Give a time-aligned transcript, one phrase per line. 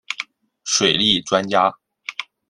[0.63, 1.71] 水利专家。